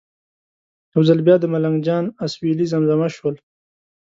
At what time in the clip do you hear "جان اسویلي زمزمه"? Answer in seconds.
1.87-3.07